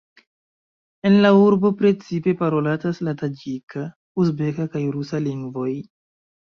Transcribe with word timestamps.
En 1.09 1.17
la 1.25 1.31
urbo 1.41 1.71
precipe 1.83 2.35
parolatas 2.41 3.03
la 3.09 3.15
taĝika, 3.23 3.87
uzbeka 4.25 4.71
kaj 4.77 4.87
rusa 4.99 5.27
lingvoj. 5.31 5.73